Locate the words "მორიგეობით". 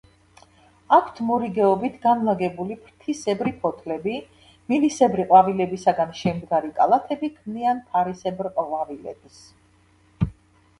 1.25-1.99